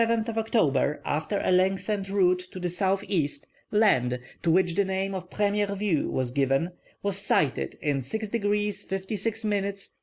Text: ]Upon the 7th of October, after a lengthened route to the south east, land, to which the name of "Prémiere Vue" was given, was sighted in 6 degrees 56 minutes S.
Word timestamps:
]Upon 0.01 0.19
the 0.23 0.23
7th 0.23 0.27
of 0.29 0.37
October, 0.39 1.01
after 1.05 1.39
a 1.45 1.51
lengthened 1.51 2.09
route 2.09 2.39
to 2.51 2.59
the 2.59 2.71
south 2.71 3.03
east, 3.07 3.45
land, 3.69 4.19
to 4.41 4.49
which 4.49 4.73
the 4.73 4.83
name 4.83 5.13
of 5.13 5.29
"Prémiere 5.29 5.77
Vue" 5.77 6.09
was 6.09 6.31
given, 6.31 6.71
was 7.03 7.19
sighted 7.19 7.77
in 7.83 8.01
6 8.01 8.29
degrees 8.29 8.83
56 8.83 9.45
minutes 9.45 9.81
S. 9.83 9.93